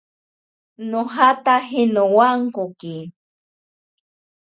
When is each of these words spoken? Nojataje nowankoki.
Nojataje 0.89 1.81
nowankoki. 1.93 2.95